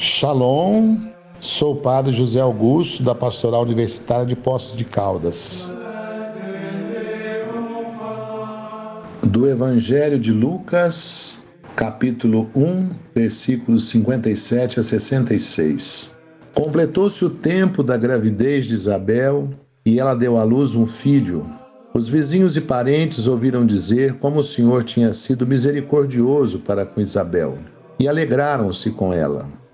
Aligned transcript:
Shalom, 0.00 0.96
sou 1.40 1.74
o 1.74 1.76
padre 1.76 2.14
José 2.14 2.38
Augusto, 2.38 3.02
da 3.02 3.16
Pastoral 3.16 3.62
Universitária 3.62 4.24
de 4.24 4.36
Poços 4.36 4.76
de 4.76 4.84
Caldas. 4.84 5.74
Do 9.24 9.48
Evangelho 9.48 10.16
de 10.16 10.30
Lucas, 10.30 11.42
capítulo 11.74 12.48
1, 12.54 12.90
versículos 13.12 13.88
57 13.88 14.78
a 14.78 14.82
66. 14.84 16.16
Completou-se 16.54 17.24
o 17.24 17.30
tempo 17.30 17.82
da 17.82 17.96
gravidez 17.96 18.66
de 18.66 18.74
Isabel 18.74 19.50
e 19.84 19.98
ela 19.98 20.14
deu 20.14 20.38
à 20.38 20.44
luz 20.44 20.76
um 20.76 20.86
filho. 20.86 21.44
Os 21.92 22.08
vizinhos 22.08 22.56
e 22.56 22.60
parentes 22.60 23.26
ouviram 23.26 23.66
dizer 23.66 24.14
como 24.20 24.38
o 24.38 24.44
Senhor 24.44 24.84
tinha 24.84 25.12
sido 25.12 25.44
misericordioso 25.44 26.60
para 26.60 26.86
com 26.86 27.00
Isabel 27.00 27.58
e 27.98 28.06
alegraram-se 28.06 28.92
com 28.92 29.12
ela. 29.12 29.58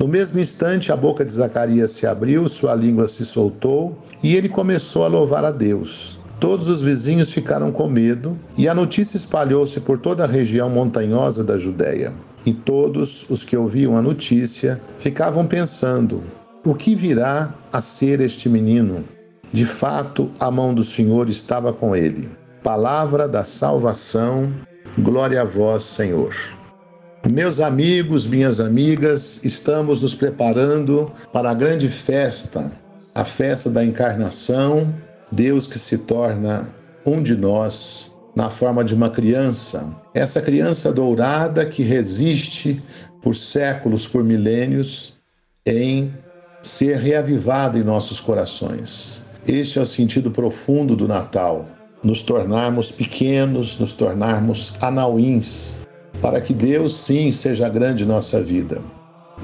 No 0.00 0.08
mesmo 0.08 0.40
instante, 0.40 0.90
a 0.90 0.96
boca 0.96 1.22
de 1.26 1.30
Zacarias 1.30 1.90
se 1.90 2.06
abriu, 2.06 2.48
sua 2.48 2.74
língua 2.74 3.06
se 3.06 3.22
soltou 3.22 3.98
e 4.22 4.34
ele 4.34 4.48
começou 4.48 5.04
a 5.04 5.08
louvar 5.08 5.44
a 5.44 5.50
Deus. 5.50 6.18
Todos 6.40 6.70
os 6.70 6.80
vizinhos 6.80 7.30
ficaram 7.30 7.70
com 7.70 7.86
medo 7.86 8.34
e 8.56 8.66
a 8.66 8.74
notícia 8.74 9.18
espalhou-se 9.18 9.78
por 9.78 9.98
toda 9.98 10.24
a 10.24 10.26
região 10.26 10.70
montanhosa 10.70 11.44
da 11.44 11.58
Judéia. 11.58 12.14
E 12.46 12.54
todos 12.54 13.28
os 13.28 13.44
que 13.44 13.54
ouviam 13.54 13.94
a 13.94 14.00
notícia 14.00 14.80
ficavam 14.98 15.46
pensando: 15.46 16.22
o 16.64 16.74
que 16.74 16.94
virá 16.94 17.52
a 17.70 17.82
ser 17.82 18.22
este 18.22 18.48
menino? 18.48 19.04
De 19.52 19.66
fato, 19.66 20.30
a 20.40 20.50
mão 20.50 20.72
do 20.72 20.82
Senhor 20.82 21.28
estava 21.28 21.74
com 21.74 21.94
ele. 21.94 22.26
Palavra 22.62 23.28
da 23.28 23.44
salvação, 23.44 24.50
glória 24.98 25.42
a 25.42 25.44
vós, 25.44 25.82
Senhor. 25.82 26.34
Meus 27.28 27.60
amigos, 27.60 28.26
minhas 28.26 28.60
amigas, 28.60 29.44
estamos 29.44 30.00
nos 30.00 30.14
preparando 30.14 31.12
para 31.32 31.50
a 31.50 31.54
grande 31.54 31.88
festa, 31.88 32.72
a 33.14 33.24
festa 33.24 33.70
da 33.70 33.84
encarnação, 33.84 34.92
Deus 35.30 35.66
que 35.66 35.78
se 35.78 35.98
torna 35.98 36.74
um 37.04 37.22
de 37.22 37.36
nós 37.36 38.16
na 38.34 38.48
forma 38.48 38.82
de 38.82 38.94
uma 38.94 39.10
criança. 39.10 39.94
Essa 40.14 40.40
criança 40.40 40.92
dourada 40.92 41.66
que 41.66 41.82
resiste 41.82 42.82
por 43.20 43.36
séculos, 43.36 44.08
por 44.08 44.24
milênios, 44.24 45.18
em 45.64 46.14
ser 46.62 46.96
reavivada 46.96 47.78
em 47.78 47.84
nossos 47.84 48.18
corações. 48.18 49.24
Este 49.46 49.78
é 49.78 49.82
o 49.82 49.86
sentido 49.86 50.30
profundo 50.30 50.96
do 50.96 51.06
Natal. 51.06 51.68
Nos 52.02 52.22
tornarmos 52.22 52.90
pequenos, 52.90 53.78
nos 53.78 53.92
tornarmos 53.92 54.74
anauins, 54.80 55.80
para 56.20 56.40
que 56.40 56.52
Deus 56.52 56.94
sim 56.94 57.32
seja 57.32 57.68
grande 57.68 58.04
em 58.04 58.06
nossa 58.06 58.42
vida. 58.42 58.82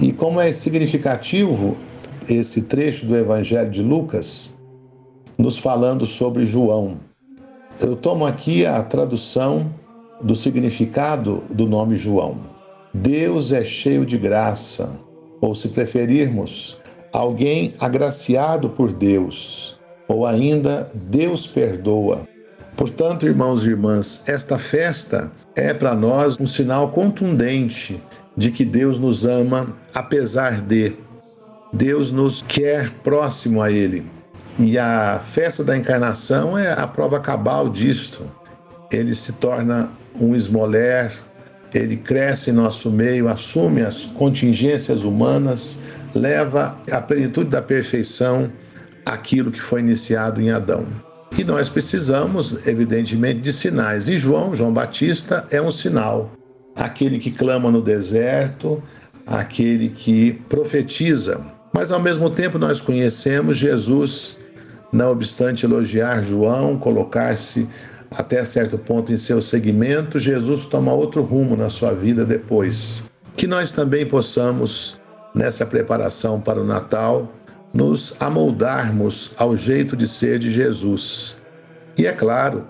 E 0.01 0.13
como 0.13 0.41
é 0.41 0.53
significativo 0.53 1.77
esse 2.29 2.63
trecho 2.63 3.07
do 3.07 3.17
Evangelho 3.17 3.71
de 3.71 3.83
Lucas, 3.83 4.59
nos 5.39 5.59
falando 5.59 6.07
sobre 6.07 6.45
João. 6.45 6.97
Eu 7.81 7.97
tomo 7.97 8.27
aqui 8.27 8.65
a 8.65 8.83
tradução 8.83 9.71
do 10.21 10.35
significado 10.35 11.43
do 11.51 11.67
nome 11.67 11.97
João. 11.97 12.37
Deus 12.93 13.53
é 13.53 13.63
cheio 13.63 14.05
de 14.07 14.17
graça, 14.17 14.99
ou 15.41 15.55
se 15.55 15.69
preferirmos, 15.69 16.79
alguém 17.13 17.75
agraciado 17.79 18.71
por 18.71 18.93
Deus, 18.93 19.79
ou 20.09 20.25
ainda 20.25 20.91
Deus 20.95 21.47
perdoa. 21.47 22.27
Portanto, 22.77 23.27
irmãos 23.27 23.65
e 23.65 23.71
irmãs, 23.71 24.23
esta 24.27 24.59
festa 24.59 25.33
é 25.55 25.73
para 25.73 25.95
nós 25.95 26.37
um 26.39 26.47
sinal 26.47 26.91
contundente 26.91 28.03
de 28.37 28.51
que 28.51 28.67
Deus 28.67 28.99
nos 28.99 29.25
ama, 29.25 29.75
apesar 29.95 30.61
de 30.61 30.93
Deus 31.73 32.13
nos 32.13 32.43
quer 32.43 32.93
próximo 33.03 33.63
a 33.63 33.73
Ele. 33.73 34.05
E 34.59 34.79
a 34.79 35.19
festa 35.19 35.65
da 35.65 35.75
encarnação 35.75 36.57
é 36.57 36.71
a 36.71 36.87
prova 36.87 37.19
cabal 37.19 37.71
disto. 37.71 38.31
Ele 38.93 39.15
se 39.15 39.33
torna 39.35 39.91
um 40.21 40.35
esmoler, 40.35 41.13
ele 41.75 41.97
cresce 41.97 42.51
em 42.51 42.55
nosso 42.55 42.91
meio, 42.91 43.29
assume 43.29 43.81
as 43.81 44.05
contingências 44.05 45.03
humanas, 45.03 45.83
leva 46.15 46.77
à 46.91 47.01
plenitude 47.01 47.49
da 47.49 47.63
perfeição 47.63 48.53
aquilo 49.05 49.51
que 49.51 49.61
foi 49.61 49.81
iniciado 49.81 50.41
em 50.43 50.51
Adão. 50.51 51.06
E 51.37 51.45
nós 51.45 51.69
precisamos, 51.69 52.67
evidentemente, 52.67 53.41
de 53.41 53.53
sinais. 53.53 54.09
E 54.09 54.19
João, 54.19 54.55
João 54.55 54.73
Batista, 54.73 55.47
é 55.51 55.61
um 55.61 55.71
sinal. 55.71 56.31
Aquele 56.75 57.19
que 57.19 57.31
clama 57.31 57.71
no 57.71 57.81
deserto, 57.81 58.83
aquele 59.27 59.89
que 59.89 60.33
profetiza. 60.49 61.41
Mas 61.73 61.91
ao 61.91 62.01
mesmo 62.01 62.31
tempo 62.31 62.59
nós 62.59 62.81
conhecemos 62.81 63.59
Jesus, 63.59 64.39
não 64.93 65.11
obstante 65.11 65.67
elogiar 65.67 66.23
João, 66.23 66.79
colocar-se 66.79 67.69
até 68.11 68.43
certo 68.45 68.79
ponto 68.79 69.13
em 69.13 69.17
seu 69.17 69.41
segmento, 69.43 70.19
Jesus 70.19 70.65
toma 70.65 70.93
outro 70.93 71.23
rumo 71.23 71.57
na 71.57 71.69
sua 71.69 71.93
vida 71.93 72.25
depois. 72.25 73.05
Que 73.37 73.47
nós 73.47 73.73
também 73.73 74.07
possamos, 74.07 74.99
nessa 75.35 75.67
preparação 75.67 76.41
para 76.41 76.61
o 76.61 76.65
Natal, 76.65 77.31
nos 77.77 78.15
amoldarmos 78.19 79.33
ao 79.37 79.55
jeito 79.55 79.95
de 79.95 80.09
ser 80.09 80.39
de 80.39 80.51
Jesus. 80.51 81.37
E 81.99 82.07
é 82.07 82.13
claro, 82.13 82.67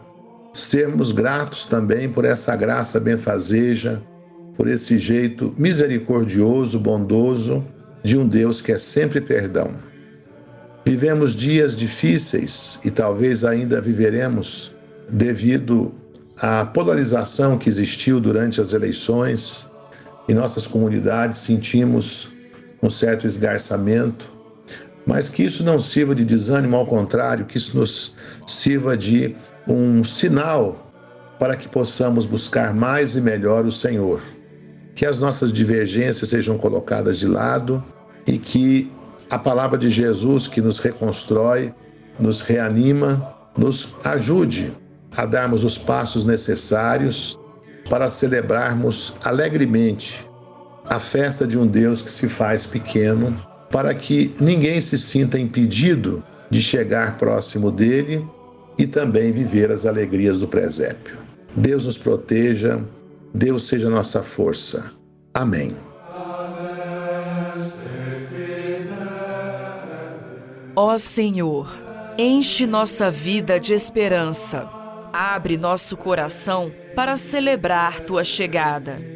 sermos 0.52 1.12
gratos 1.12 1.66
também 1.66 2.10
por 2.10 2.24
essa 2.24 2.56
graça 2.56 2.98
benfazeja, 2.98 4.02
por 4.56 4.66
esse 4.66 4.98
jeito 4.98 5.54
misericordioso, 5.56 6.80
bondoso 6.80 7.64
de 8.02 8.18
um 8.18 8.26
Deus 8.26 8.60
que 8.60 8.72
é 8.72 8.78
sempre 8.78 9.20
perdão. 9.20 9.74
Vivemos 10.84 11.34
dias 11.34 11.76
difíceis 11.76 12.80
e 12.84 12.90
talvez 12.90 13.44
ainda 13.44 13.80
viveremos 13.80 14.74
devido 15.08 15.92
à 16.40 16.64
polarização 16.64 17.58
que 17.58 17.68
existiu 17.68 18.20
durante 18.20 18.60
as 18.60 18.72
eleições. 18.72 19.70
Em 20.28 20.34
nossas 20.34 20.66
comunidades 20.66 21.38
sentimos 21.38 22.28
um 22.82 22.90
certo 22.90 23.26
esgarçamento, 23.26 24.35
mas 25.06 25.28
que 25.28 25.44
isso 25.44 25.62
não 25.62 25.78
sirva 25.78 26.14
de 26.14 26.24
desânimo, 26.24 26.76
ao 26.76 26.84
contrário, 26.84 27.46
que 27.46 27.56
isso 27.56 27.78
nos 27.78 28.14
sirva 28.44 28.96
de 28.96 29.36
um 29.66 30.02
sinal 30.02 30.92
para 31.38 31.56
que 31.56 31.68
possamos 31.68 32.26
buscar 32.26 32.74
mais 32.74 33.14
e 33.14 33.20
melhor 33.20 33.64
o 33.64 33.70
Senhor. 33.70 34.20
Que 34.96 35.06
as 35.06 35.20
nossas 35.20 35.52
divergências 35.52 36.28
sejam 36.28 36.58
colocadas 36.58 37.18
de 37.18 37.28
lado 37.28 37.84
e 38.26 38.36
que 38.36 38.90
a 39.30 39.38
palavra 39.38 39.78
de 39.78 39.88
Jesus, 39.90 40.48
que 40.48 40.60
nos 40.60 40.80
reconstrói, 40.80 41.72
nos 42.18 42.40
reanima, 42.40 43.32
nos 43.56 43.94
ajude 44.04 44.72
a 45.16 45.24
darmos 45.24 45.62
os 45.62 45.78
passos 45.78 46.24
necessários 46.24 47.38
para 47.88 48.08
celebrarmos 48.08 49.14
alegremente 49.22 50.28
a 50.88 50.98
festa 50.98 51.46
de 51.46 51.56
um 51.58 51.66
Deus 51.66 52.02
que 52.02 52.10
se 52.10 52.28
faz 52.28 52.66
pequeno 52.66 53.36
para 53.76 53.94
que 53.94 54.32
ninguém 54.40 54.80
se 54.80 54.96
sinta 54.96 55.38
impedido 55.38 56.24
de 56.48 56.62
chegar 56.62 57.18
próximo 57.18 57.70
dele 57.70 58.26
e 58.78 58.86
também 58.86 59.30
viver 59.30 59.70
as 59.70 59.84
alegrias 59.84 60.40
do 60.40 60.48
presépio. 60.48 61.18
Deus 61.54 61.84
nos 61.84 61.98
proteja, 61.98 62.80
Deus 63.34 63.66
seja 63.66 63.90
nossa 63.90 64.22
força. 64.22 64.94
Amém. 65.34 65.76
Ó 70.74 70.96
Senhor, 70.96 71.70
enche 72.16 72.66
nossa 72.66 73.10
vida 73.10 73.60
de 73.60 73.74
esperança. 73.74 74.66
Abre 75.12 75.58
nosso 75.58 75.98
coração 75.98 76.72
para 76.94 77.18
celebrar 77.18 78.00
tua 78.00 78.24
chegada 78.24 79.15